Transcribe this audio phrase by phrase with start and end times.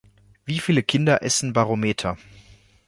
[0.45, 2.17] Wie viele Kinder essen Barometer?